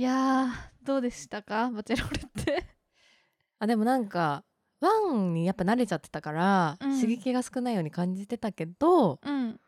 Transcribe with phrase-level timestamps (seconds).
[0.00, 1.70] いやーどうでしたか？
[1.70, 2.64] バチェロレッテ
[3.58, 4.44] あでもなんか
[4.80, 6.98] ワンにやっぱ慣れちゃってたから、うん。
[6.98, 9.60] 刺激が少ないように感じてたけどうん。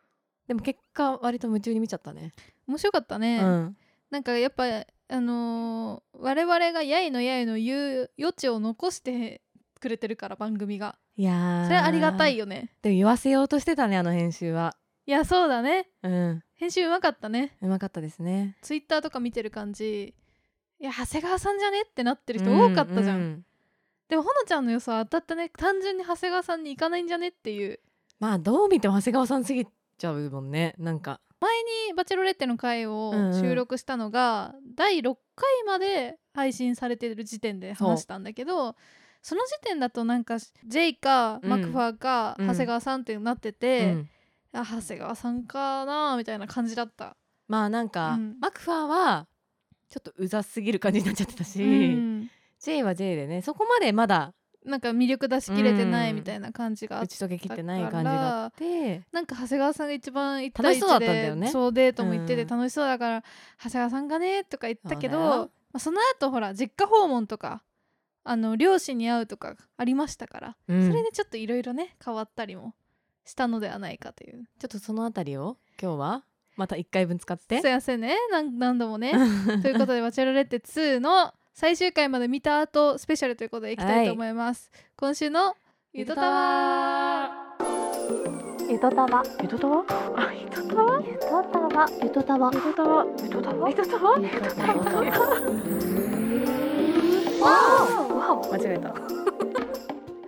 [0.47, 2.31] でも結果割と夢中に見ちゃったね。
[2.67, 3.77] 面白かったね、うん、
[4.09, 9.43] なんかやっぱあのー我々がやいのやいの言う余地を残して
[9.79, 10.97] くれてるから番組が。
[11.15, 11.65] いやー。
[11.65, 12.71] それありがたいよね。
[12.81, 14.75] でも言わせようとしてたねあの編集は。
[15.05, 15.89] いやそうだね。
[16.01, 16.41] うん。
[16.55, 17.55] 編集うまかったね。
[17.61, 18.57] うまかったですね。
[18.63, 20.15] ツイッターとか見てる感じ
[20.83, 21.83] いや長谷川さんじゃね？
[21.83, 23.43] ってなってる人多かったじゃん、うう
[24.09, 27.79] でもほのちゃんの予想当たったね単純に長谷川さんに行かないんじゃねっていう。
[28.19, 29.65] まあどう見ても長谷川さんすぎ
[29.97, 31.21] ちゃうもんねなんか。
[31.87, 33.39] にバチェロレッテの回をうんうん。
[33.39, 38.75] 収録したのが、第6回まで配信されてる時点で話したんだけど
[39.21, 41.49] その時点だとなんかジェイかうん。
[41.49, 42.47] マクファーかうん。
[42.47, 44.09] 長谷川さんってなってうて、ん。
[44.51, 47.15] あ長谷川さんかなみたいな感じだった。
[47.47, 48.37] まあなんか、うん。
[48.41, 49.27] マクファーは
[49.93, 54.33] ちょっとうざすぎる感じになっちゃってたし、うん、J は J でねそこまでまだ
[54.65, 59.03] なんか魅力出しきれてないみたいな感じがあっ打ち解けきってない感じがあって。
[59.11, 62.47] なんか長谷川さんが一番1対楽しそうだ1ったんだよねでそうデートも行っててうん。
[62.47, 63.23] 楽しそうだから、
[63.61, 67.63] 長谷川さんがねとか言ったけどまあ、その後ほら実家訪問とか
[68.23, 70.87] あの両親に会うとかありましたから、うん。
[70.87, 72.73] それでちょっといろいろね変わったりも
[73.25, 74.45] したのではないかという。
[74.59, 76.23] ちょっとそのあたりを今日は
[76.55, 77.61] また1回分使って。
[77.61, 78.15] すいませんね。
[78.31, 79.11] なん何度もね。
[79.61, 85.55] ということで「バチェロレッテ2」の最終回まで見た後スペシャルということでいきたいと思います、今週の
[85.93, 87.29] ゆとたわ。
[88.69, 89.23] ゆとたわ。
[89.41, 89.85] ゆとたわ？
[90.15, 91.01] あゆとたわ？
[91.05, 91.89] ゆとたわ。
[92.01, 92.51] ゆとたわ。
[92.51, 93.03] ゆとたわ。
[93.19, 93.69] ゆとたわ？
[93.69, 94.17] ゆとたわ？
[94.19, 94.73] ゆとたわ。
[97.41, 98.53] わお。
[98.53, 98.89] 間違えた。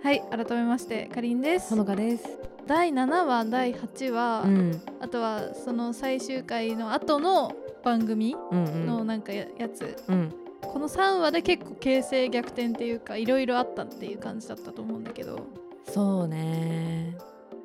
[0.02, 1.70] はい改めましてかりんです。
[1.70, 4.82] ほのかです第7話第8話、うん。
[5.00, 7.52] あとはその最終回の後の
[7.84, 10.34] 番組のなんかややつ、うん。
[10.62, 15.46] この3話で結構形勢逆転っていうかいろいろあったっていう感じだったと思うんだけど。
[15.88, 17.16] そうね。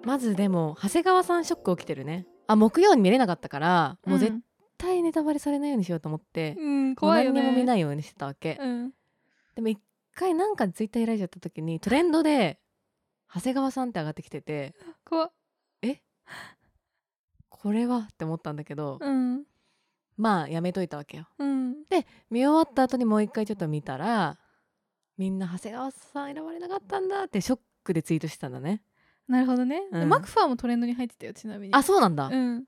[0.04, 2.28] まずでも長谷川さんショック起きてるね。
[2.48, 4.38] あ木曜に見れなかったからもう絶
[4.78, 7.42] 対ネタバレされないようにしようと思って、うん、うん、怖いよね。
[7.42, 8.92] 何にも見ないようにしてたわけ、うん。
[9.56, 9.80] でも一
[10.14, 12.60] 回なんかツイッター開いちゃった時にトレンドで
[13.34, 14.74] 長谷川さんって上がってきてて
[15.06, 15.32] 怖っ。
[17.50, 18.08] これは？
[18.12, 19.44] って思ったんだけど、うん。
[20.18, 21.28] まあやめといたわけよ。
[21.38, 21.76] うん。
[22.32, 24.40] 見終わった後にもう一回ちょっと見たら
[25.16, 28.82] みんな長谷川さん選ばれなかったんだってショックでツイートしてたんだね。
[29.28, 30.10] なるほどね、でうん。
[30.10, 31.74] マクファーもトレンドに入ってたよちなみに。
[31.76, 32.64] あそうなんだ、うん。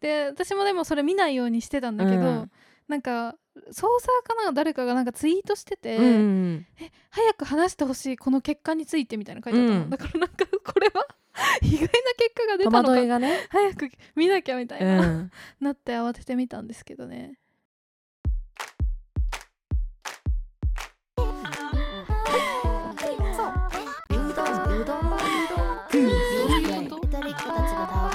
[0.00, 2.50] で私もでもそれ見ないようにしてたんだけど、うん。
[2.86, 3.34] なんか
[3.70, 6.66] 操作かな誰かがなんかツイートしてて、うんうん
[7.10, 9.90] 早く話してほしいこの結果についてみたいな書いてあったの、うん。
[9.90, 11.06] だからなんか これは
[11.62, 11.98] 意外な結
[12.34, 12.90] 果が出戸たのか。
[12.90, 15.30] 惑いがね、早く見なきゃみたいうな、ん、
[15.60, 17.38] なって慌ててみたんですけどね。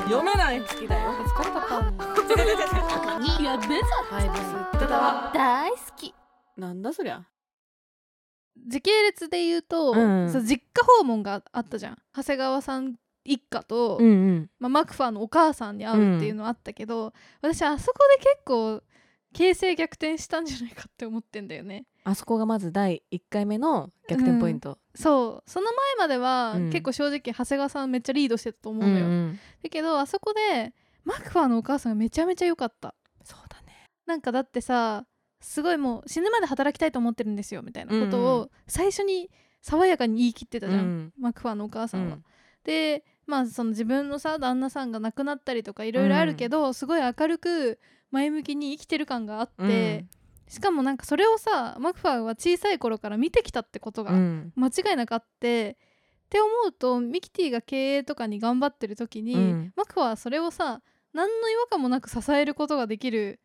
[0.05, 1.12] 読めない好きだよ
[3.23, 4.41] かやべファイブス
[4.78, 4.97] ってた。
[5.00, 6.13] わ大好き。
[6.57, 7.25] なんだそりゃ。
[8.67, 10.28] 時系列で言うと、うん。
[10.28, 11.97] 実家訪問があったじゃん。
[12.16, 12.95] 長谷川さん
[13.25, 14.50] 一家と、うんうん。
[14.59, 18.81] まあ、マクファーのお母さんに会うっていうのはあったけど、私あそこで結構
[19.33, 21.85] 形勢逆転したんじゃないかって思ってんだよね。
[22.03, 25.50] あそこがまず第1回目の逆転ポイント、そう。
[25.50, 26.69] その前までは、うん。
[26.69, 30.73] 結構正直長谷川さんめっちゃリードしてたと思うのよ、んだけどあそこで
[31.03, 32.94] マクファーのお母さんがめちゃめちゃ良かった
[34.05, 35.05] なんかだってさ
[35.39, 39.29] すごいもう死ぬまで働きたいと思ってるんですよみたいなことうんうを最初に
[39.61, 41.13] 爽やかに言い切ってたじゃん、うん。
[41.19, 42.15] マクファーのお母さんは。
[42.15, 42.23] うん。
[42.63, 47.79] でまあその自分のさ旦那さんが亡くなったりとかいろいろあるけど、すごい明るく
[48.11, 50.05] 前向きに生きてる感があって、
[50.49, 54.53] しかもなんかそれをさマクファーは小さい頃から見てきたってことがうん。
[54.55, 55.77] 間違いなくあって、
[56.25, 59.73] って思うとミキティが経営とかに頑張ってる時に、うん。
[59.77, 60.81] マクファーはそれをさ
[61.13, 63.39] 何の違和感もなく支えることができる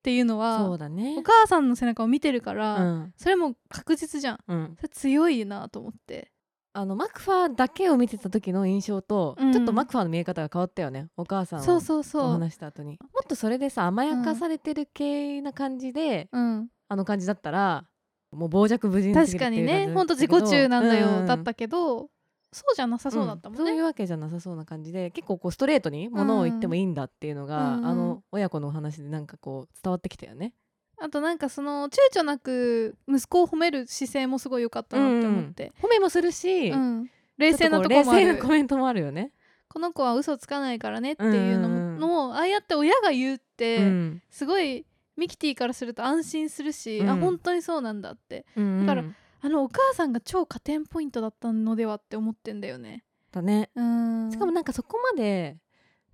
[0.00, 1.16] っていうのそうはだね。
[1.18, 3.12] お母さんの背中を見てるから、うん。
[3.16, 4.38] それも確実じゃん。
[4.48, 4.74] うん。
[4.76, 6.32] それ強いなと思って。
[6.72, 9.52] あのマクファーだけを見てた時の印象と、うん。
[9.52, 12.30] ちょっとマクファーの見え方が変わったよねお母さんをそうそうとそう。
[12.30, 12.92] 話した後に。
[12.92, 16.68] もっとそれでさ甘やかされてる系な感じで、うん。
[16.88, 17.84] あの感じだったら
[18.32, 19.90] もう傍若無人確かにね。
[19.92, 22.08] ほんと自己中なんだよ、だったけど
[22.52, 30.52] そうじゃなさそうだったもんね、そういうわけじゃなさそうな感じで結構こうストレートにものを言ってもいいんだっていうのが、うんあの親子のお話でなんかこう伝わってきたよね。
[30.98, 37.10] あとなんかその躊躇なく息子を褒める姿勢もすごい良かったなって思って、褒めもするし、うん。
[37.38, 38.26] 冷静なとこもある。
[38.26, 39.32] 冷静なコメントもあるよね。
[39.68, 44.22] この子は嘘つかないからねっていうのも,、ああやって親が言うって、うん。
[44.28, 44.84] すごい
[45.16, 47.08] ミキティからすると安心するし、うん。
[47.08, 48.44] あ本当にそうなんだって。
[48.56, 48.86] うん。
[48.86, 49.04] だから
[49.42, 53.04] あのお母さんが超加点ポイントだったのではって思ってんだよね。
[53.32, 53.70] だね。
[53.74, 54.30] うん。
[54.30, 55.56] しかもなんかそこまで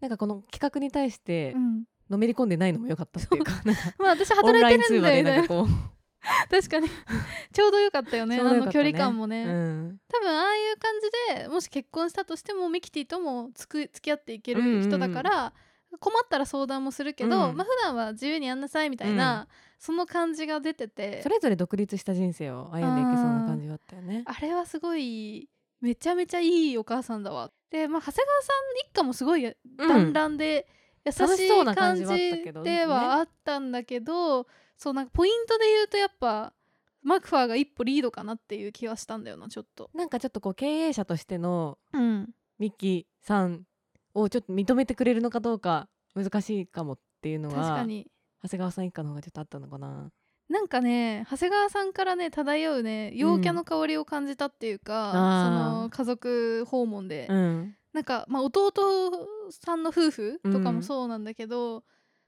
[0.01, 1.85] なんかこの企画に対してうん。
[2.09, 3.53] のめり込んでないのも良かったっていうか
[3.99, 5.67] まあ私オンライン働いてるん通話でだよねなんかこ
[6.51, 6.89] 確かに。
[7.53, 8.37] ちょうどよかったよね。
[8.37, 8.43] ね。
[8.43, 10.93] あの距離感もね、う、うん、多分ああいう感
[11.39, 15.53] じでもし結婚したとしてもミキティともつく付き合っていける人だから、
[15.99, 17.57] 困ったら相談もするけど、うん。
[17.57, 19.49] まあ普段は自由にやんなさいみたいな、
[19.79, 24.25] その感じが出ててそれぞれ独立した人生を歩んでいけそうな感じはあったよね。
[24.27, 25.49] あれはすごい
[25.81, 27.51] めちゃめちゃいいお母さんだわ。
[27.71, 28.57] で、まあ、長谷川さん
[28.89, 30.67] 一家もすごい団らんで
[31.05, 32.79] 優し楽しそうい感じな感じはあったけどね。
[32.79, 34.47] ではあったんだけど
[34.77, 36.53] そうなんかポイントで言うとやっぱ
[37.03, 39.91] マクファーが一歩リードかなっていう気はしたんだよなちょっと。
[39.95, 43.65] なんかちょっとこう経営者としてのうん、ミキさん
[44.19, 48.07] をちょっと認めてくれるのかどうか難しいかもっていうの確かはに。
[48.43, 50.11] 長谷川さん一家の方がちょっとあったのかな。
[50.49, 55.45] なんかね長谷川さんからね漂うね陽キャの香りを感じたっていうか、あー。
[55.45, 55.51] そ
[55.83, 57.77] の家族訪問で、うん。
[57.93, 58.71] なんか、まあ、弟
[59.51, 60.77] さんの夫婦とかうん。
[60.77, 61.83] もそうなんだけど、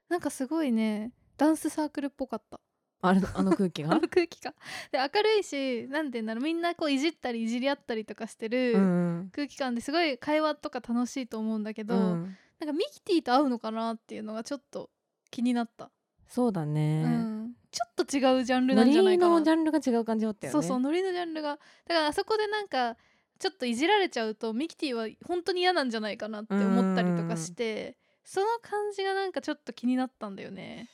[0.09, 2.61] なんかすごいねダンスサークルっぽかった
[3.01, 4.55] あれあの空気 あがの空気感
[4.91, 12.37] で明るいしなんて言うんだろうみんなこういじったりいじり合ったりとかしてるうん空気感ですごい会話とか楽しいと思うんだけど、うん。
[12.59, 14.91] なんかミキティと合うのかなっていうのがちょっと
[15.31, 15.91] 気になった、
[16.27, 19.35] そうだね、うん、ちょっと違うジャンルなノリんじゃないかな。
[19.35, 20.53] のジャンルが違う感じだったよね。
[20.53, 21.51] そうそうノリのジャンルが。
[21.51, 22.97] だからあそこでなんか
[23.39, 30.89] ちょっといじられちゃうとミキティは本当に嫌なんじゃないかなって思ったりとかしてその感じがなんかちょっと気になったんだよね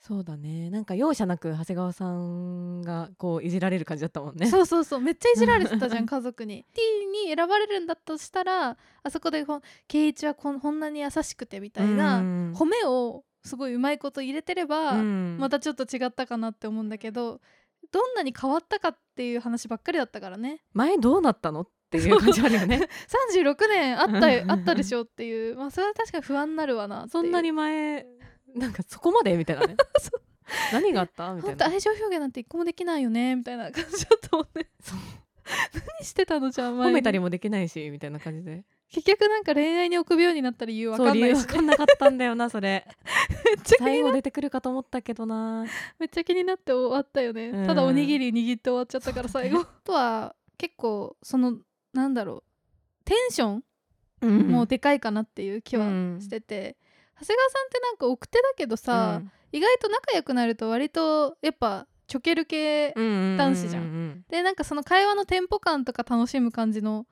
[0.00, 0.70] そうだね。
[0.70, 4.46] なんか容赦なく長谷川さんがこういじられる感じだったもんね。
[4.46, 5.00] そうそうそう。
[5.00, 6.64] めっちゃいじられてたじゃん 家族に。
[6.72, 9.44] T に選ばれるんだとしたらあそこで
[9.88, 12.52] 圭一はこんなに優しくてみたいなうん。
[12.56, 15.36] 褒めをすごいうまいこと入れてれば、うん。
[15.38, 17.40] またちょっと違ったかなって思うんだけど
[17.90, 20.62] どんなに変わったかっていう話ばっかりだったからね。
[20.74, 22.88] 前どうなったのっていう感じあるよね。
[23.34, 25.56] 36年あったあったでしょっていう。
[25.56, 28.06] まあそれは確かに不安になるわなそんなに前
[28.58, 29.36] なんかそこまで？
[29.36, 29.76] みたいなね。
[30.72, 31.32] 何があった？
[31.34, 31.66] みたいな。
[31.66, 33.36] 愛情表現なんて一個もできないよね。
[33.36, 33.70] みたいな。
[33.70, 34.98] 感じだったもんねそう。
[35.72, 38.64] 何してたのじゃあ前褒めたりもできないしみたいな感じで。
[38.90, 41.46] 結局なんか恋愛に臆病になった理由わそう理由かんないし。
[41.46, 42.86] 分かんなかったんだよなそれ。
[43.44, 45.66] めっちゃ最後出てくるかと思ったけどな。
[45.98, 47.66] めっちゃ気になって終わったよね、うん。
[47.66, 51.58] ただおにぎり握って終わっちゃったから最後あとは結構その
[51.92, 53.04] なんだろう。
[53.04, 53.60] テンショ
[54.26, 56.18] ンもうでかいかなっていう気はうん。
[56.20, 56.76] してて、
[57.20, 59.22] 長谷川さんってなんか奥手だけどさ、
[59.52, 63.82] 意外と仲良くなると割とやっぱちょける系、男男子じゃん。
[63.82, 67.06] んでなんかその会話のテンポ感とか楽しむ感じの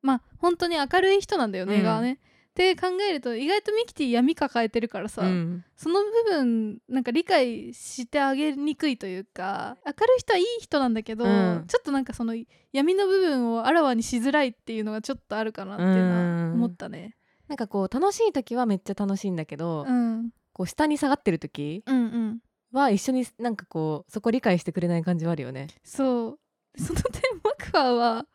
[0.00, 1.82] まあ本当に明るい人なんだよね、うん。
[1.82, 2.20] がね。
[2.50, 5.64] って考えると意外とミキティ闇抱えてるからさ、うん。
[5.76, 11.64] その部分なんか理解してあげにくいというか明るい人はいい人なんだけど、うん。
[11.68, 12.34] ちょっとなんかその
[12.72, 17.17] 闇の部分をあらわにしづらいっていうのがちょっとあるかなっていうのは思ったね。
[17.48, 22.38] なんかこう楽しい時はめっちゃ楽しいんだけど、うん、こう下に下がってる時うんうん。
[22.72, 25.68] は一緒になんかこうそこ理解してくれない感じはあるよね。
[25.82, 26.38] そう。
[26.80, 28.26] その点マクファーは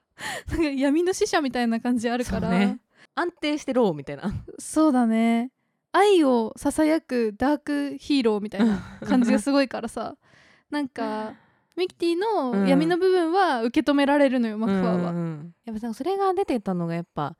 [0.50, 2.50] なんか闇の使者みたいな感じあるから。
[2.50, 2.80] ね。
[3.15, 4.33] 安定してろみたいな。
[4.57, 5.51] そうだね。
[5.92, 10.18] 愛をささやくダークヒーローみたいな感じがすごいからさ。
[10.71, 11.36] なんか
[11.75, 15.12] ミキティの闇の部分は受け止められるのよ、マクファーは。
[15.12, 15.17] うん。
[15.17, 17.36] うんやっぱさそれが出てたのがやっぱ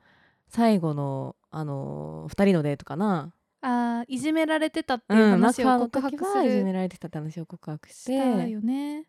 [0.54, 3.34] 最後のあのー、2人のデートかな。
[3.60, 9.08] あーいじめられてたっていう話を告白すマクファーの時はいじめるられてたって話を告白ししてたよね。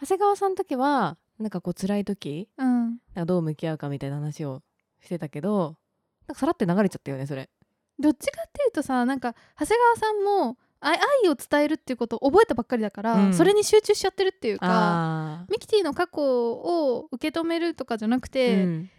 [0.00, 4.62] 長谷川さんの時はなんかこう辛い時うん、なんかどう向き合うかみたいな話を
[5.00, 5.76] してたけど
[6.28, 7.50] なんかさらって流れちゃったよねそれ。
[7.98, 13.34] どっちかっていうとさなんか長谷川さんも愛愛を伝えるっていうことを覚えたばっかりだから、うん。
[13.34, 18.90] それに集中しちゃってるっていうかあミキティの過去を受け止めるとかじゃなくーて、うん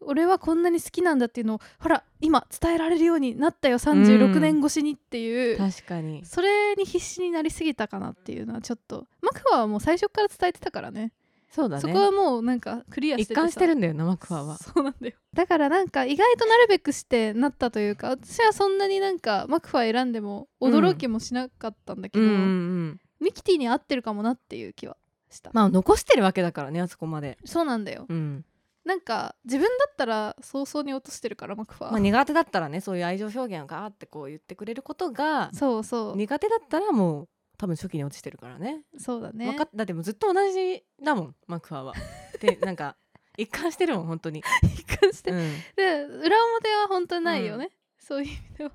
[0.00, 6.24] 俺はこんなに好きなんだっていうのをほら今伝えられるようになったよ36年越しにっていう、確かに。
[6.24, 11.12] それに必死になりすぎたかなっていうのはちょっとマクファーはもう最初から伝えてたからね。
[11.50, 11.82] そうだね。
[11.82, 14.58] そこはもうなんかクリアして一貫してるんだよなマクファーは。
[14.58, 15.14] そうなんだよ。
[15.32, 23.00] だからなんか意外となるべくしてなったというか私はそんなになんかマクファー選んでも驚きもしなかったんだけど、うんうんうん。
[23.20, 24.96] ミキティに合ってるかもなっていう気は
[25.30, 27.38] した、まあ残してるわけだからねあそこまで。
[27.44, 28.06] そうなんだよ。
[28.08, 28.44] うん
[28.84, 36.16] なんか自分だったら早々に落としてるからマクファー、まあ苦手だったらねそういう愛情表現をガーってこう言ってくれることがそうそう。
[36.16, 38.82] 苦手だったらもう多分初期に落ちてるからね。
[38.98, 39.48] そうだね。
[39.48, 41.94] わかっだってもうずっと同じだもんマクファーは。
[42.40, 42.96] でなんか
[43.38, 48.70] 一貫してるもん本当に、一貫して、うん、で裏表は本当にないよね、そういう意味では。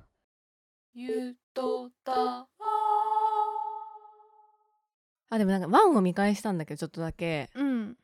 [0.92, 2.48] ゆとた
[5.32, 7.48] あでもなんかワンを見返したんだけどちょっとだけ。
[7.54, 7.96] うん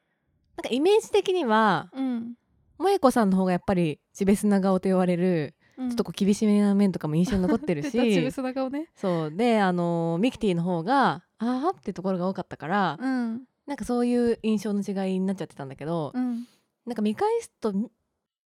[0.57, 2.35] なんかイメージ的にはうん。
[2.79, 7.91] 萌子さんの方がやっぱりジベスな顔と言われるちちょっとこう厳しめな面とかも印象に残ってるし。
[8.33, 8.91] スな顔ね。
[8.95, 9.31] そう。
[9.31, 13.43] であのミキティの方があーってところが多かったからうん。
[13.67, 16.47] なんかそういう印象の違いになっちゃってたんだけどうん。
[16.87, 17.73] なんか見返すと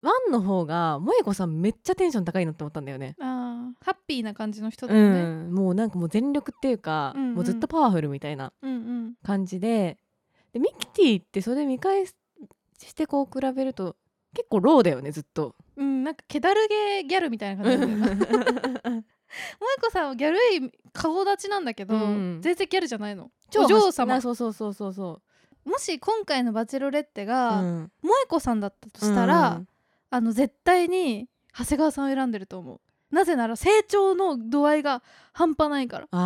[0.02, 3.14] ワンの方が萌子さんめっちゃテンション高いなって思ったんだよね。
[3.20, 5.24] あーハッピーな感じの人だうよね。
[5.24, 7.34] ん、もうなんかもう全力っていうか、うんうん。
[7.36, 9.14] もうずっとパワフルみたいなうんうん。
[9.22, 9.98] 感じで
[10.54, 12.16] でミキティってそれで見返す
[12.78, 13.96] してこう比べると
[14.34, 15.54] 結構ローだよねずっと。
[15.76, 19.04] うんなんか気だるげギャルみたいな感じだよね。
[19.58, 22.38] 萌子さんはギャルい顔立ちなんだけど、うん。
[22.40, 23.30] 全然ギャルじゃないの。
[23.56, 24.20] お嬢様。
[24.20, 24.92] そうそうそうそう。
[24.92, 25.20] そ
[25.64, 27.26] もし今回のバチェロレッテう。
[27.26, 27.92] が、うん。
[28.02, 29.60] 萌子さんだったとしたら、
[30.10, 32.80] あの絶対に長谷川さんを選んでると思う。
[33.14, 36.06] なぜなら成長の度合いが半端ないから。
[36.06, 36.16] コ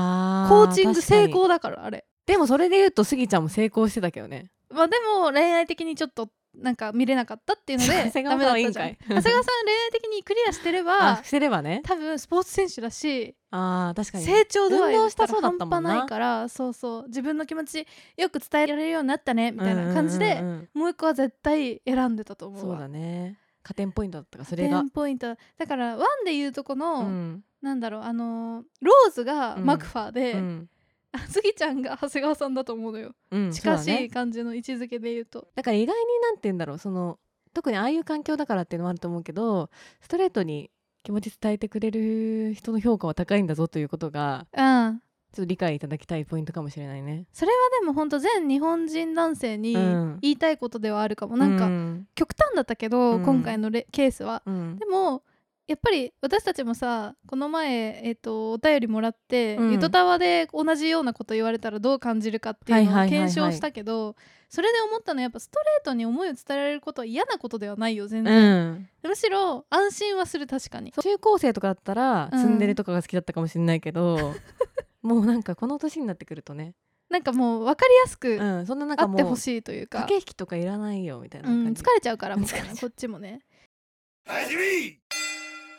[0.65, 4.51] ーチング成功だからあれでもそれで言うとスギちゃんも成功してたけどね。
[4.71, 8.73] まあでも恋愛的にちょっとなんか見れなかったっていうので ダメだったじゃん。
[8.73, 11.81] 長谷川さん恋愛的にクリアしてれ あばしてればね。
[11.85, 14.25] 多分スポーツ選手だしあー確かに。
[14.25, 17.05] 成長度合い運動した半端ないからそうそう。
[17.07, 17.87] 自分の気持ち
[18.19, 20.69] よく伝えられるようになったねみたいな感じで、うんうんうんうん。
[20.81, 22.77] もう一個は絶対選んでたと思うわ。
[22.77, 23.39] そうだね。
[23.63, 24.85] 加点ポイントだったかそれが。
[24.93, 25.35] ポイント。
[25.57, 27.45] だからワンでいうとこの、うん。
[27.63, 30.69] なんだろうあのーローズがマクファーで、うん。
[30.71, 30.78] あ
[31.29, 33.15] スギちゃんが長谷川さんだと思うのよ。
[33.31, 35.49] うん近しい感じの位置づけで言うと。
[35.55, 37.19] だから意外になんて言うんだろうその
[37.55, 40.71] 特にああいう環境だからっていうのもあると思うけどストレートに
[41.03, 45.03] 気持ち伝えてくれる人の評価は高いんだぞということがうん。
[45.33, 47.27] ちょっと理解いただきたいポイントかもしれないね。
[47.33, 50.19] それはでも本当全日本人男性にうん。
[50.23, 52.09] 言いたいことではあるかも、なんかうん。
[52.15, 53.25] 極端だったけど、うん。
[53.25, 54.43] 今回のレケースは。
[54.47, 54.77] うん。
[54.79, 55.23] でも
[55.69, 59.73] やっぱり私たちもさこの前、えっとお便りもらって、うん。
[59.73, 63.29] ゆとたわで同じようなこと言われたらどう感じるかっていうのをはいはいはいはい。
[63.29, 64.17] 検証したけど、
[64.49, 68.89] それで思ったのはやっぱストレートに思いを伝えられることは嫌なことではないよ全う然、ん。
[69.03, 70.91] むしろ安心はする確かに。
[70.93, 72.41] 中高生とかだったらうん。
[72.41, 74.35] ツンデレとかが好きだったかもしれないけど、
[75.03, 76.75] もうなんかこの年になってくるとね、
[77.11, 83.43] なんかもう分かりやすくうん、そんななんあってほしいというか、駆け引きとかいらないよみたいなうん、感じ、疲れちゃうからみたいなこっちもね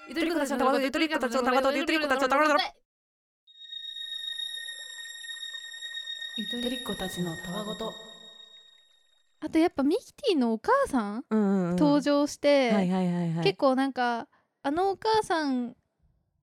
[0.09, 2.59] ゆとりこたちのたわごとゆとりこたちのたわごとゆとりこたちのたわごと
[6.35, 7.93] ゆとりっ子たちのたわごと、
[9.41, 11.75] あとやっぱミキティのお母さんうんうんうん。
[11.75, 13.43] 登場して、はいはいはいはい。
[13.43, 14.27] 結構なんか
[14.63, 15.75] あのお母さん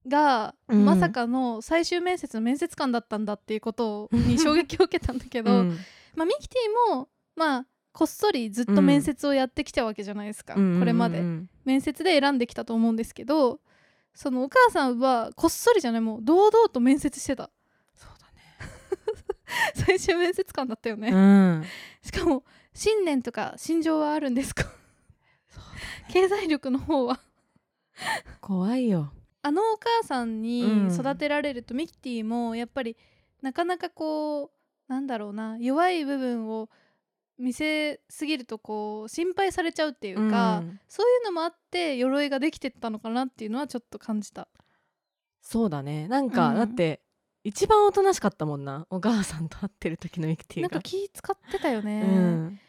[0.06, 0.84] がうん。
[0.84, 5.78] まさかの最終面接の面接官だったんだっていうことに衝撃を受けたんだけど、うん。
[6.14, 7.66] まあ、ミキティもまあ
[7.96, 10.60] こっそりずっと面接をやってきたわけじゃないですか、うん。
[10.60, 10.80] うんうんうん。
[10.80, 11.22] これまで
[11.64, 13.58] 面接で選んできたと思うんですけど
[14.14, 17.50] そのお母さんはこっそりじゃないもう堂々と面接してた。
[17.94, 18.26] そうだ
[19.86, 21.64] 最終面接官だったよね、ねうん。
[22.02, 24.64] しかも信念とか心情はあるんですか？
[25.48, 25.64] そう
[26.12, 27.18] 経済力の方は。
[28.42, 29.10] 怖いよ。
[29.40, 30.94] あのお母さんにうん。
[30.94, 32.94] 育てられると、ミキティもやっぱり
[33.40, 34.50] なかなかこ
[34.88, 36.68] うなんだろうな弱い部分を
[37.38, 40.80] 見せすぎるとこう心配されちゃうっていうか、うん。
[40.88, 44.48] そういうのもあって鎧ができてったのかなっていうのはちょっと感じた。
[45.42, 46.08] そうだね。
[46.08, 46.56] なんか、うん。
[46.56, 47.00] だって
[47.44, 48.86] 一番おとなしかったもんな。
[48.90, 52.60] お母さんと会ってる時のミキティがなんか気使ってたよね、うん、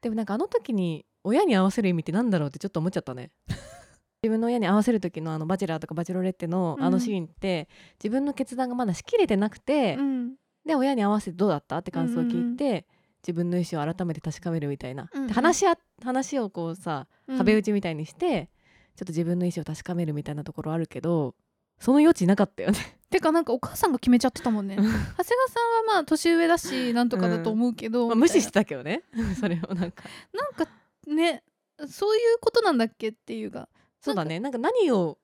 [0.00, 3.30] でもなんかあの時に親に合わせる意味ってなんだろうってちょっと思っちゃったね。
[4.22, 10.34] 自分の親に合わせる時のあのバチェラーとかバチェロレッテのあのシーンって、自分の決断がまだしきれてなくて、うん。
[10.64, 12.86] で親に合わせてどうだったって感想を聞いて、
[13.26, 15.26] 自分の意思を改めて確かめるみたいな、うんうん。
[15.28, 15.64] で話
[16.02, 17.38] 話をこうさうん。
[17.38, 18.48] 壁打ちみたいにして、
[18.96, 21.34] ちょっと自分の意思を確かめるみたいなところあるけど
[21.82, 22.78] その余地なかったよね。
[23.10, 24.76] てかなんかお母さんが決めちゃってたもんね。
[24.76, 28.34] 長谷川さんはまあ年上だしなんとかだと思うけど、 まあ、みたいな。
[28.34, 29.02] 無視してたけどね。
[29.40, 30.04] それをなんか。
[30.32, 30.72] なんか
[31.06, 31.42] ね
[31.88, 33.68] そういうことなんだっけっていうか。
[34.00, 34.38] そうだね。
[34.38, 35.18] なんか何を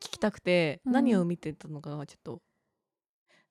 [0.00, 0.92] 聞きたくて、うん。
[0.92, 2.40] 何を見てたのかはちょっと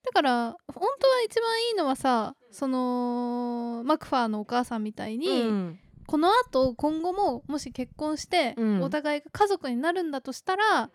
[0.05, 5.79] だから本当は一番いいのはさそのマクファーのお母さんみたいに、うん。
[6.07, 8.81] このあと今後ももし結婚して、うん。
[8.83, 10.91] お互いが家族になるんだとしたら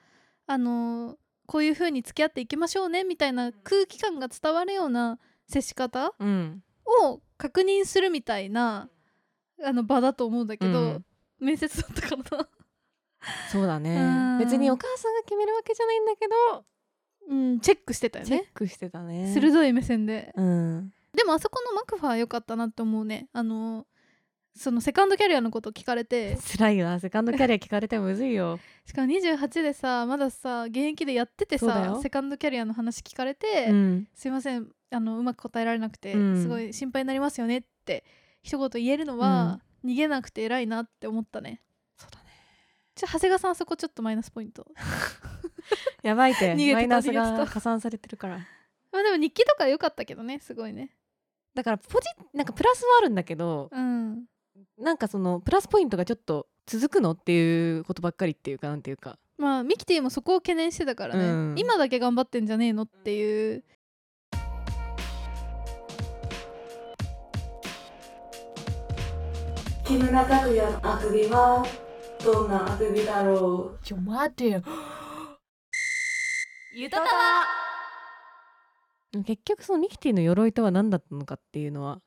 [0.46, 6.62] あのーこういう風に付き合っていきましょうねみたいな空気感が伝わるような接し方うん。
[7.02, 8.88] を確認するみたいな
[9.64, 11.04] あの場だと思うんだけど、うん。
[11.40, 12.48] 面接だったからな、
[13.50, 13.96] そうだね。
[13.96, 14.38] うん。
[14.38, 16.64] 別にお母さんが決めるわけじゃないんだけど
[17.30, 19.32] うん、チェックしてたよチェッねクしてたね。
[19.32, 20.32] 鋭い目線で。
[20.36, 20.92] うん。
[21.14, 23.28] でもあそこのマクファー良かったなって思うね。
[23.32, 23.86] あの
[24.56, 26.36] そのセカンドキャリアのこと聞かれて。
[26.58, 26.98] 辛いわ。
[26.98, 28.58] セカンドキャリア聞かれてもむずいよ。
[28.84, 34.08] しかも28でさまださ現役でやっててさセカンドキャリアの話聞かれて、うん。
[34.12, 36.42] すいませんあのうまく答えられなくて、うん。
[36.42, 38.04] すごい心配になりますよねって
[38.42, 41.62] 一言言えるのは、逃げなくて偉いなって思ったね。
[41.96, 42.26] そうだね。
[42.94, 44.66] ちょ長谷川さんあそこちょっとマイナスポイント
[46.02, 46.54] やばいって。
[46.54, 48.38] 逃げてたマイナスが加算されてるから。
[48.92, 50.90] まあでも日記とか良かったけどねすごいね。
[51.54, 54.24] だからポジなんかプラスはあるんだけどうん。
[54.78, 59.18] なんかそのプラスポイントがちょっと続くのっていうことばっかりっていうかなんていうか。
[59.38, 61.54] まあミキティもそこを懸念してたからね、うん。
[61.56, 63.64] 今だけ頑張ってんじゃねえのっていう。
[69.84, 71.66] 木村拓哉のあくびは
[72.24, 73.84] どんなあくびだろう？
[73.84, 74.62] ちょ待てよ
[76.72, 77.08] ゆとたわ。
[79.24, 82.00] 結局そのミキティの鎧とは何だったのかっていうのは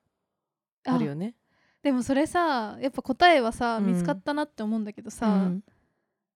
[0.85, 1.35] あるよね。
[1.81, 3.87] でもそれさやっぱ答えはさ、うん。
[3.87, 5.63] 見つかったなって思うんだけどさ、うん。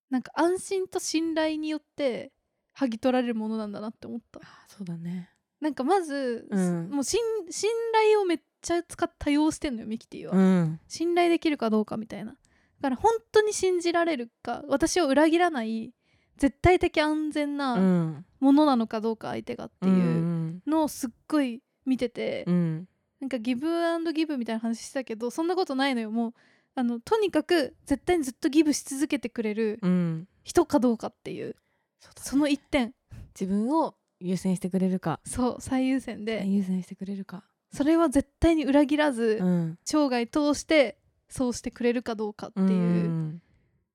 [0.09, 2.31] なんか安心と信頼によって
[2.77, 4.41] 剥ぎ取られるものなんだなって思った。
[4.41, 5.29] あそうだね。
[5.61, 6.89] なんかまず、うん。
[6.89, 7.19] もう信
[7.49, 10.79] 信頼をめっちゃ使っ多用してんのよミキティは、うん。
[10.87, 12.33] 信頼できるかどうかみたいな。
[12.33, 12.37] だ
[12.81, 15.93] から本当に信じられるか私を裏切らない
[16.37, 18.25] 絶対的安全うなん。
[18.39, 22.87] ものなのかどうか相手がってういうんのをすっごい見てて、うん。
[23.19, 26.11] なんかギブアンドギブみたいな話してたけどそんなことないのよ。
[26.11, 26.33] もう
[26.75, 30.27] あのとにかく絶対にずっとギブし続けてくれるうん。
[30.43, 31.55] 人かどうかっていう。
[31.99, 32.29] そうだね。
[32.29, 32.93] その一点。
[33.39, 35.19] 自分を優先してくれるか。
[35.25, 36.45] そう最優先で。
[36.47, 37.43] 優先してくれるか。
[37.73, 39.79] それは絶対に裏切らず、うん。
[39.83, 40.97] 生涯通して
[41.29, 43.41] そうしてくれるかどうかっていう、ん。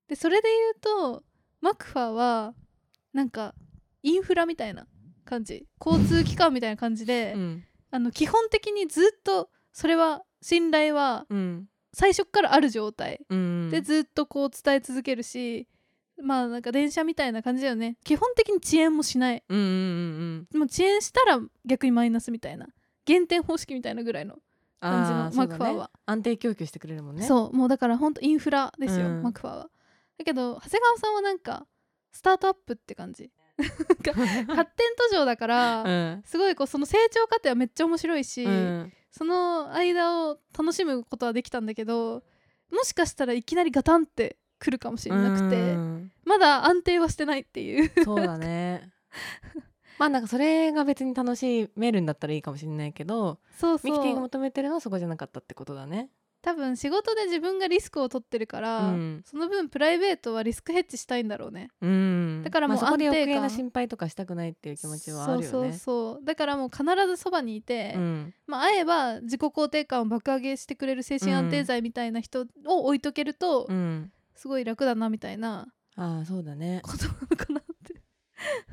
[0.07, 1.23] でそれで言うと
[1.63, 2.53] マクファーは
[3.13, 3.55] なんか
[4.01, 4.85] インフラみたいな
[5.23, 5.65] 感じ。
[5.83, 7.63] 交通機関みたいな感じで、うん。
[7.89, 11.69] あの基本的にずっとそれは信頼はうん。
[11.93, 15.67] 最初からある状態うんでずっとこう伝え続けるし
[16.19, 17.95] まあなんか電車みたいな感じだよね。
[18.03, 19.43] 基本的に遅延もしない。
[19.47, 22.67] うんうんうんもう遅延したら逆にマイナスみたいな。
[23.05, 24.37] 減点方式みたいなぐらいの
[24.81, 25.85] 感じのマクファーは。
[25.85, 27.25] ね安定供給してくれるもんね。
[27.25, 27.55] そう。
[27.55, 29.23] もうだからほんとインフラですよ、うん。
[29.23, 29.69] マクファーは
[30.17, 31.65] だけど長谷川さんはなんか
[32.11, 33.31] スタートアップって感じ。
[33.57, 34.15] 発展
[34.97, 36.23] 途上だから、うん。
[36.25, 38.93] すごいこうその成長過程はめっちゃ面白いし、うん。
[39.11, 42.23] その間を楽しむことはできたんだけど
[42.71, 46.11] もしかしたらいきなりガタンってくるかもしれなくて、うん。
[46.23, 47.91] まだ安定はしてないっていう。
[48.03, 48.91] そうだね。
[49.99, 56.09] まあなんかそれが別に楽しめるんだったらいいかもしれないけどそうミキティがそう求めてるのはそこじゃなかったってことだね。
[56.43, 59.23] 多分仕事で自分がリスクを取ってるから、うん。
[59.25, 61.69] その分プライベートはリスクヘッジしたいんだろうね。
[61.81, 65.47] うん、だからもう安定感余計な心配とかしたくないっていう気持ちはあるよね。
[65.47, 66.25] そうそうそう。
[66.25, 68.33] だからもう必ずそばにいて、うん。
[68.45, 76.81] まあ、会えば自己肯定感を爆上げしてくれる精神安定剤みたいな人を置いとけると、うん、すごい楽だなみたいなああそうだね。
[76.83, 78.01] ことなのかなって。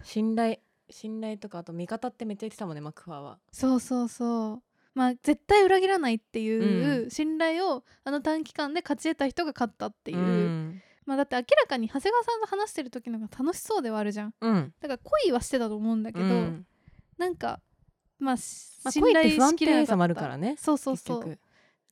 [0.03, 0.59] 信頼
[0.91, 3.39] 信頼とかあと味方ってめっちゃ言ってたもんねマクファーは。
[3.53, 4.63] そうそうそう
[4.95, 10.83] まあ絶対裏切らないっていうう信頼をあの短期間で勝ち得た人が勝ったっていう、うん。
[11.07, 14.35] まあだって明らかに長谷川さんと話してる時の方が楽しそうではあるじゃん。
[14.41, 14.75] うん。
[14.81, 16.67] だから恋はしてたと思うんだけど、うん。
[17.19, 17.61] なんか
[18.19, 19.85] まあ、信恋って頼しきれなかった。
[19.85, 21.29] 定さもあるからねそうそうそう。
[21.29, 21.37] だ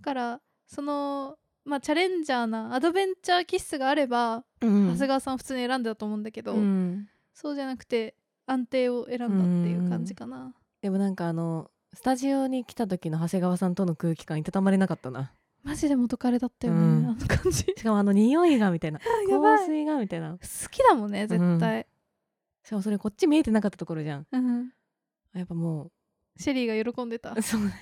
[0.04, 4.92] からそのまあチャレンジャーなアドベンチャー気質があれば、うん。
[4.92, 7.08] 長谷川さんは普通に選んでたと思うんだけど、うん。
[7.32, 8.14] そうじゃなくて
[8.46, 9.36] 安定を選んだって
[9.70, 15.32] いう感じかな、でもなんかあのスタジオに来た時の長谷川さんとの空気感いたたまれなかったな。
[15.64, 17.06] マジで元彼だったよね、うん。
[17.06, 17.58] あの感じ。
[17.76, 19.00] しかもあの匂いがみたいな。
[19.28, 20.32] 香水がみたいな。
[20.32, 20.38] 好
[20.70, 21.86] きだもんね絶対、
[22.64, 24.26] しかもそれこっち見えてなかったところじゃん。
[24.30, 24.72] うん。
[25.34, 25.90] やっぱも
[26.38, 27.32] シェリーが喜んでた。
[27.32, 27.64] うそう。
[27.64, 27.74] ね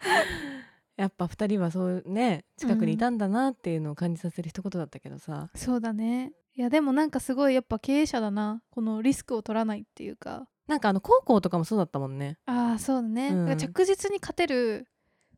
[0.96, 6.32] やっぱ二人はそうね近くにいたんだなっていうのを感じさせる一言だったけどさ、そうだね。
[6.54, 8.62] いやでもなんかすごいやっぱ経営者だな。
[8.70, 12.38] このリスクを取らないっていうかなんかあの高校とかもそうだったもんね。
[12.46, 13.46] ああそうだね、うん。
[13.46, 14.86] だから着実に勝てる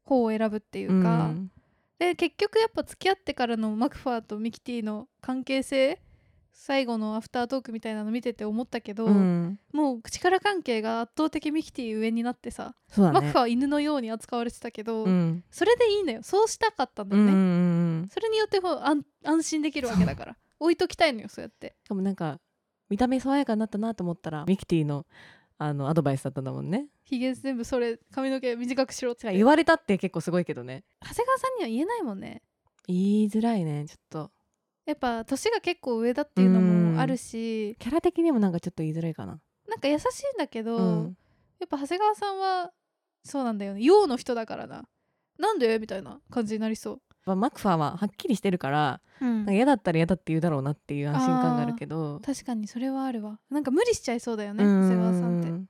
[0.05, 1.51] 方を選ぶっていうか、ん。
[1.99, 6.01] で結局やっぱ付き合ってからのマクファーとミキティの関係性
[6.53, 9.59] 最後のアフタートークみたいなの見てて思ったけど、うん。
[9.73, 13.11] もう力関係が圧倒的ミキティ上になってさ、ね。
[13.13, 15.45] マクファーは犬のように扱われてたけど、うん。
[15.51, 16.23] それでいいのよ。
[16.23, 17.51] そうしたかったんだよね、うんうんう
[18.05, 18.09] ん。
[18.09, 20.37] それによって安安心できるわけだから。
[20.61, 21.75] 置いときたいのよそうやって。
[21.85, 22.39] しかもなんか
[22.89, 25.07] 見た目爽やかになったなと思ったらミキティの
[25.57, 26.89] あのアドバイスだったんだもんね。
[27.05, 29.33] ひげ全部それ髪の毛短くしろって。
[29.33, 30.85] 言われたって結構すごいけどね。
[31.01, 32.43] 長谷川さんには言えないもんね。
[32.89, 34.31] 言いづらいねちょっと。
[34.85, 37.77] やっぱ年が結構上だっていうのもあるし。
[37.79, 39.41] キャラ的にもなんかちょっと言いづらいかな。
[39.69, 41.17] なんか優しいんだけど、うん。
[41.61, 42.73] やっぱ長谷川さんは
[43.23, 43.83] そうなんだよね。
[43.83, 44.85] 陽の人だからな。
[45.39, 45.79] なんで？
[45.79, 52.21] みたいな感じになりそう、まあマクファーははっきりしてるからなんか嫌だったら嫌だって言うだろうなっていう安心感があるけど。
[52.25, 53.39] 確かにそれはあるわ。
[53.51, 55.51] なんか無理しちゃいそうだよね長谷川さんって。
[55.51, 55.69] うん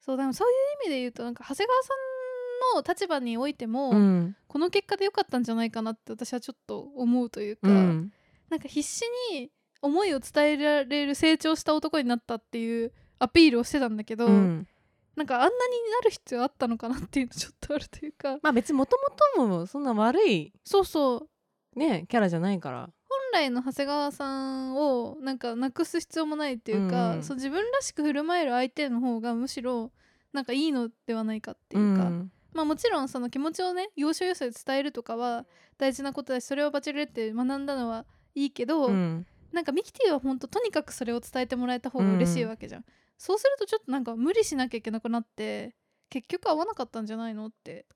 [0.00, 4.36] そうでもそういう意味で言うとなんか長谷川さんの立場においても、うん。
[4.46, 8.12] この結果で良かったんじゃないかなって私はちょっと思うというか、うん。
[8.50, 9.50] なんか必死に
[9.80, 14.68] 思いを伝えられる成長した男になったっていうアピールをしてたんだけど、うん
[15.16, 15.58] なんかあんなにな
[16.04, 18.38] る必要あったのかなっていうのちょっとあるというか。
[18.42, 18.96] まあ別にもと
[19.36, 21.28] もともそんな悪いそうそ
[21.76, 21.78] う。
[21.78, 22.90] ねキャラじゃないから。
[23.08, 29.92] 本来の長谷川さんをなんかなくす必要もないっていうか、うんそう自分らしく振る舞える相手の方がむしろ
[30.32, 32.30] なんかいいのではないかっていうか、ん。
[32.52, 35.46] まあもちろんその気持ちをね要所要所で伝えるとかは
[35.78, 39.26] 大事なことだしそれをバチェロレッテで学んだのはいいけど、うん。
[39.52, 42.84] なんかミキティは本当とにかくそれを伝えてもらえた方が嬉しいわけじゃん、
[43.18, 45.74] そうするとちょっとなんか無理しなきゃいけなくなって
[46.10, 47.86] 結局合わなかったんじゃないのって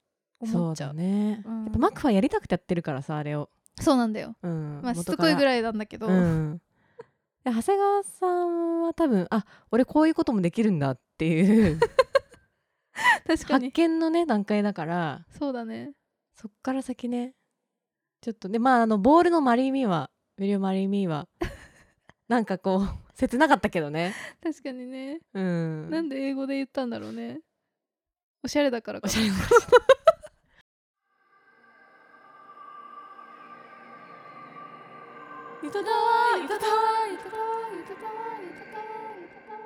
[0.44, 0.88] そう思っちゃう。
[0.88, 1.64] だね、うん。
[1.64, 3.50] やっぱマクファーやりたくてやってるからさあれを、
[3.80, 4.36] そうなんだよ。
[4.42, 6.60] うん、まあしつこいぐらいなんだけど、うん、
[7.44, 11.78] で長谷川さんは多分あ俺こういうこともできるんだっていう。
[13.26, 13.72] 発 確かに。
[13.72, 15.26] 見のね段階だから。
[15.38, 15.92] そうだね。
[16.36, 17.34] そっから先ね。
[18.20, 21.28] ちょっとでまああのボールのマリー・ミーはウィリアム・マリー・ミーは
[22.28, 24.14] なんかこう 切なかったけどね。
[24.42, 25.90] 確かにね、うん。
[25.90, 27.40] なんで英語で言ったんだろうね。
[28.44, 29.34] おしゃれだからかおしゃれな
[35.60, 36.70] ゆとたたわゆとたわ
[37.10, 39.58] ゆとたわゆとたわゆとたわ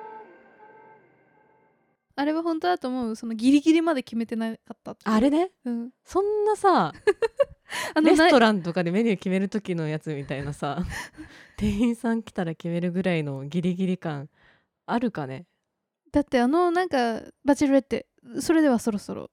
[2.15, 3.15] あれは本当だと思う。
[3.15, 5.51] そのギリギリまで決めてなかったあれね。
[5.65, 5.91] うん。
[6.03, 6.93] そんなさ
[8.03, 10.83] レストなランとかでメニュー決める時のやつみたいなさ
[11.57, 14.29] 店員さん来たら決めるぐらいのギリギリ感
[14.85, 15.45] あるかね？
[16.11, 18.07] だってあのなんかバチェロレッテ
[18.39, 19.31] それではそろそろ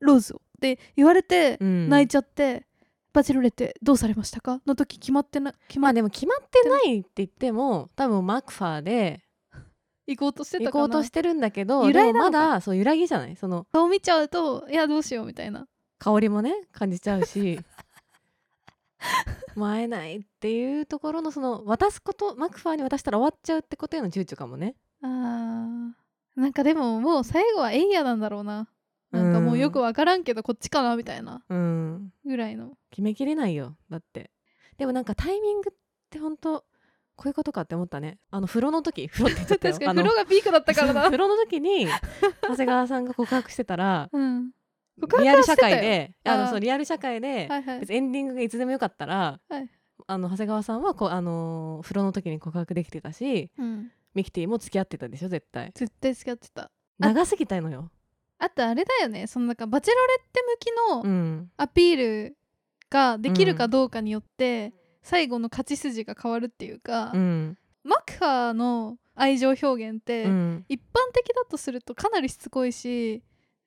[0.00, 1.88] ローズをって言われてうん。
[1.88, 2.66] 泣いちゃって、
[3.12, 4.60] バチェロレッテどうされましたか？
[4.66, 9.22] の時決まってな決まっまあでも決まってないって言っても多分マクファーで
[10.06, 13.36] 行こうとしてた行こうとしてるんだけど揺らまだそう揺らぎじゃない？
[13.36, 15.66] その顔見ちゃうといやどうしようみたいな
[16.02, 17.60] 香りもね感じちゃうし
[19.54, 24.74] もう会えないっていうところのその渡すことマクファーに渡したら終わっちゃうってことへの躊躇かもね。
[25.02, 25.92] あー。
[26.34, 28.68] なんかでももう最後はエイヤなんだろうな。
[29.12, 31.44] なんかもうよくわからんけどこっちかなみたいな。
[31.48, 32.12] うん。
[32.24, 32.76] ぐらいの。
[32.90, 34.30] 決めきれないよだって。
[34.78, 35.76] でもなんかタイミングっ
[36.10, 36.64] て本当
[37.14, 38.18] こういうことかって思ったね。
[38.30, 39.74] あの風呂の時風呂って言っちゃったよ。
[39.78, 41.86] 確かに風呂がピークだったからだ風呂の時に
[42.42, 44.52] 長谷川さんが告白してたらうん
[45.20, 47.80] リアル社会であのそうリアル社会で、はいはい。
[47.80, 49.68] 別にエンディングがいつでもよかったら、はい。
[50.06, 53.90] あの長谷川さんはこう、あのー風呂の時に告白できてたしうん。
[54.14, 55.72] ミキティも付き合ってたでしょ絶対。
[55.74, 56.70] 絶対付き合ってた。
[56.98, 57.90] 長すぎたのよ。
[58.38, 59.26] あとあれだよね。
[59.26, 60.42] そのなんかバチェロレッテ
[60.94, 61.50] 向きのうん。
[61.56, 62.36] アピール
[62.90, 67.56] ができるかどうかによって、最後の勝ち筋が変わるっていうか、うん。
[67.84, 70.64] マクファーの愛情表現って、うん。
[70.68, 73.22] 一般的だとするとかなりしつこいし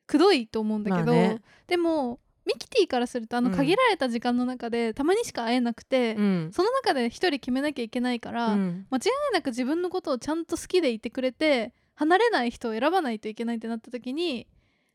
[0.07, 1.41] くどいと思うんだけど、まあね。
[1.67, 3.55] でもミキティからするとあのうん。
[3.55, 6.51] 限られた時間の中でたまにしか会えなくて、うん。
[6.53, 8.85] その中で一人決めなきゃいけないから、うん。
[8.91, 14.47] 間違いなく自分のことをちゃんと好きでいてくれて離れない人を選ばないといけないってなった時に、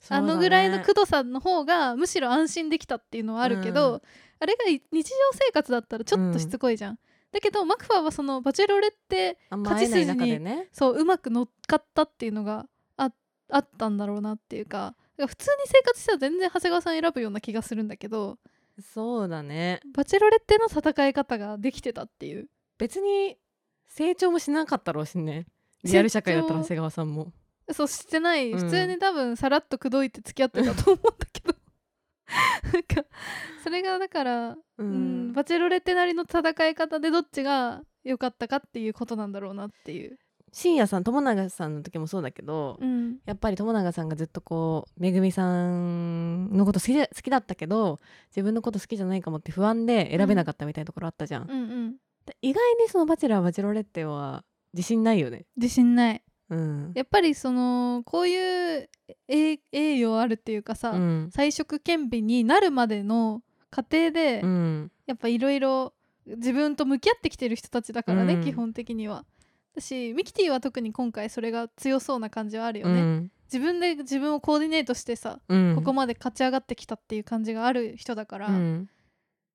[0.08, 4.00] あのぐらいのくどさの方がむしろ安心できたっていうのはあるけど、うん。
[4.38, 6.98] あれが日常生活だったらちょっとしつこいじゃん。
[7.32, 10.68] だけどマクファーはそのバチェロレッテあんま会えない中でね。
[10.72, 12.66] そううまく乗っかったっていうのが
[13.50, 18.38] ああったんだろうなっていうか普通に生活したら全然長谷川さん選ぶような気がするんだけど
[18.80, 19.80] そうだね。
[19.94, 22.48] バチェロレッテの戦い方ができてたっていう。
[22.78, 23.36] 別に
[23.88, 25.46] 成長もしなかったろうしね。
[25.84, 27.32] リアル社会だったら成長長谷川さんも。
[27.72, 28.58] そうしてない、うん。
[28.58, 31.54] 普通に多分さらっと口説いて付き合ってたと思うんだけど。
[32.72, 33.04] なんか
[33.62, 40.18] それがだから、ううんバチェロレッテなりの戦い方でどっちが良かったかっていうことなんだろうなっていう、
[40.52, 47.98] 深夜さん友永さんの時もそうだけど、うん、やっぱり友永さんがずっとこうめぐみさんのこと好きで好きだったけど
[48.30, 51.92] 自分のこと好きじゃないかもって不安で選べなかったみたいなところあったじゃん、うんうん。
[52.26, 55.46] で意外にその「バチェラーバチェロレッテ」は自信ないよね。
[55.56, 56.22] 自信ない。
[56.48, 56.92] うん。
[56.94, 58.88] やっぱりそのこういう
[59.28, 61.30] 栄栄誉あるっていうかさ、うん。
[61.32, 64.92] 才色兼備になるまでの過程で、うん。
[65.06, 65.94] やっぱいろいろ
[66.26, 68.44] 自分と向き合ってきてる人たちだからね、うん。
[68.44, 69.24] 基本的には。
[69.74, 73.00] 私ミキティは特に今回それが強そうな感じはあるよね。
[73.00, 73.30] うん。
[73.52, 75.74] 自分で自分をコーディネートしてさ、うん。
[75.76, 78.88] ここまで勝ち上がってきたっていう感じがある人だから、うん。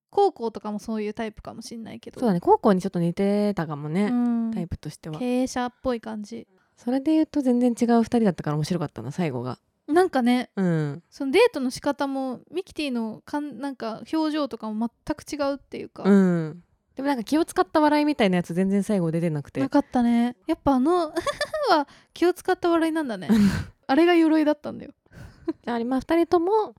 [0.09, 2.19] 高校とかもそういうタイプかもしんないけど。
[2.19, 2.39] そうだね。
[2.39, 4.51] 高校にちょっと似てたかもね、うん。
[4.53, 5.19] タイプとしては。
[5.19, 6.47] 経営者っぽい感じ。
[6.77, 9.59] それで言うと全然違う2人だったから面白かったな最後が。
[9.87, 11.03] なんかねうん。
[11.09, 16.63] そのデートの仕方もミキティのかんなんか表情とかも全く違うっていうか、うん
[16.95, 19.59] でもなんか気を使った笑いみたいなやつ全然最後出てなくて。
[19.59, 20.35] なかったね。
[20.47, 21.09] やっぱあの
[21.69, 23.27] は気を使った笑いなんだね。
[23.87, 24.93] あれが鎧だったんだよ。
[25.65, 26.75] あまあ2人とも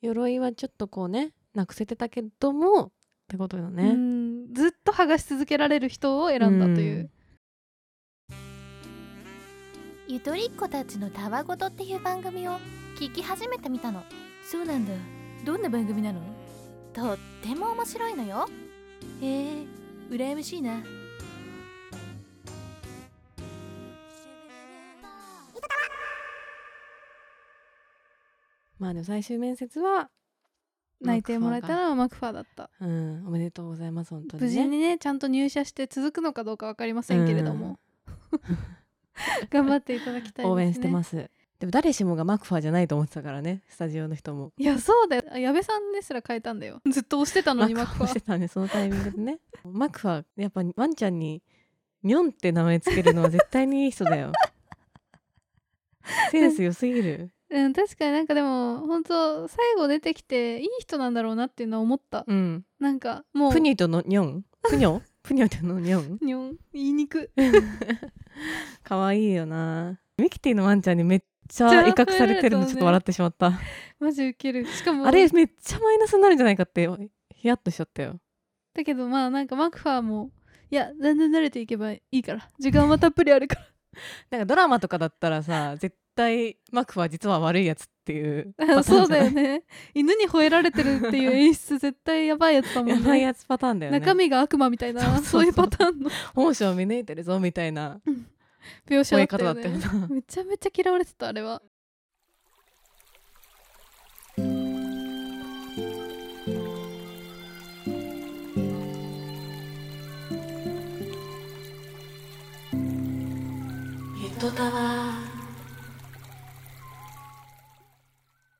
[0.00, 2.90] 鎧はちょっとこうねなくせてたけどもっ
[3.28, 3.92] てことだうね。
[3.92, 4.54] ん。
[4.54, 7.10] ずっと剥がし続けられる人を選んだという、
[10.08, 12.52] ゆとりっ子たちのたわごとっていう番組を
[12.96, 14.02] 聞き始めてみたの。
[14.44, 14.92] そうなんだ。
[15.44, 16.20] どんな番組なの？
[16.92, 18.48] とっても面白いのよ
[19.22, 19.66] へえ
[20.10, 20.82] 羨ましいな。
[28.78, 30.08] まあでも最終面接は
[31.02, 32.70] 泣いてもらえたのはマクファーだった。
[32.80, 37.78] うんおめでとうございます本当に、ね、無事にねちゃんと入社して続くのかどうか分かりませんけれども、
[39.50, 40.50] 頑張っていただきたいですね。
[40.50, 44.50] 応援してますでも誰しもがマクファーじゃないと思ってたからねスタジオの人も。
[44.56, 45.22] いやそうだよ。
[45.30, 46.80] あ矢部さんですら変えたんだよ。
[46.90, 49.40] ずっと押してたのマに マクファーしてたねそのタイミングでね。
[49.64, 51.42] マクファーやっぱワンちゃんに
[52.02, 54.32] ニョンって名前つけるのは絶対にいい人だよ。
[56.32, 57.30] センス良すぎる。
[57.50, 62.24] うん確かになんかでも本当最後出てきていい人なんだろうなっていうのは思った。
[62.26, 62.64] うん。
[62.78, 64.44] なんかもうプニュとのニョン？
[64.62, 65.02] プニョ？
[65.22, 66.18] プニョとのニョン？
[66.22, 67.30] にょん言いにく
[68.82, 70.00] 可愛いよな。
[70.16, 73.52] ミキティのワンちゃんにめっちゃ威嚇されてるのちょっと笑ってしまった、
[73.98, 74.64] マジウケる。
[74.66, 76.88] しかもあれめっちゃマイナスになるんじゃないかって
[77.34, 78.20] ヒヤッとしちゃったよ。
[78.74, 80.30] だけどまあなんかマクファーも
[80.70, 82.48] いやだんだん慣れていけばいいから。
[82.58, 83.66] 時間はたっぷりあるから。
[84.30, 89.64] なんかドラマとかだったらさ絶対マクフは実は悪いやつっていうそうだよね。
[89.94, 92.94] 犬に吠えられてるっていう演出絶対やばいやつだもんね。
[92.94, 93.98] やばいやつパターンだよね。
[93.98, 96.10] 中身が悪魔みたいなそういうパターンの。
[96.34, 98.00] 本性を見抜いてるぞみたいな
[98.88, 101.62] 描写吠だったよえ方だったよめちゃめちゃ嫌われてたあれは。
[104.36, 104.42] ゆ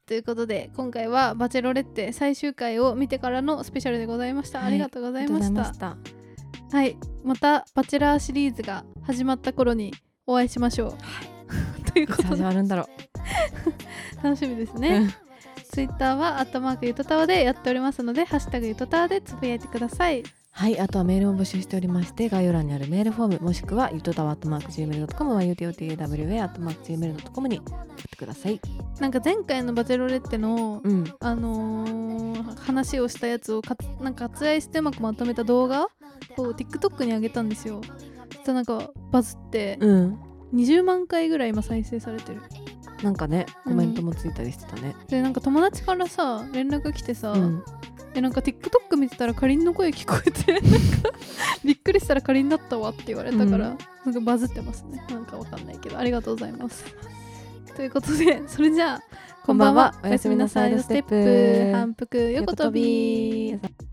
[0.07, 6.20] ということで今回は「バチェロレッテ」最終回を見てからのスペシャルでございました、はいありがとうございましたた
[6.73, 6.97] はい。
[7.25, 9.93] また「バチェラー」シリーズが始まった頃に
[10.27, 10.95] お会いしましょう、
[11.93, 12.29] ということで。
[12.29, 12.89] 始まるんだろ
[14.23, 15.13] 楽しみですう、ね、
[15.73, 27.77] ツイッターは「アットマークゆとたわ」でやっておりますので「ハッシュタグゆとたわ」でつぶやいてくださいはいあとはメールを募集しておりまして概要欄にあるメールフォームもしくはゆとたわ .gmail.com は utotawa.gmail.com に送っ
[28.11, 28.61] てください。
[29.01, 31.05] なんか前回の「バチェロレッテの」うん。
[31.21, 32.21] あのー
[32.61, 35.89] 話をしたやつをかつなんか割愛してうまくまとめた動画を
[36.37, 37.81] TikTok に上げたんですよ。
[38.45, 40.19] そなんかバズってうん。
[40.53, 42.43] 20万回ぐらい今再生されてる。
[43.03, 44.95] なんかねコメントもついたりしてたね。
[45.09, 47.65] でなんか友達からさ連絡来てさ、うん
[48.15, 50.69] でなんか TikTok 見てたらかりんの声聞こえて なんか
[51.65, 53.79] びっくりしたらかりんだったわって言われたから、うん。
[54.05, 55.05] なんかバズってますね。
[55.11, 56.85] なんかわかんないけどありがとうございます。
[57.77, 59.03] ということでそれじゃあ
[59.45, 59.95] こんばんは。
[60.03, 60.79] おやすみなさい。
[60.81, 61.73] ステップ。
[61.73, 62.33] 反復。
[62.33, 63.90] 横跳びび